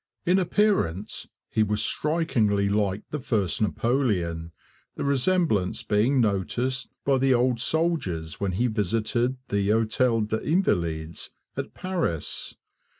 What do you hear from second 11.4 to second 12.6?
at Paris.